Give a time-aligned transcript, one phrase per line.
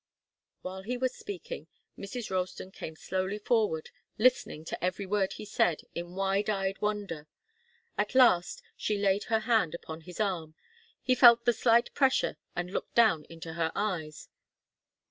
[0.63, 2.31] While he was speaking, Mrs.
[2.31, 7.27] Ralston came slowly forward, listening to every word he said, in wide eyed wonder.
[7.99, 10.55] At last she laid her hand upon his arm.
[11.03, 14.27] He felt the slight pressure and looked down into her eyes.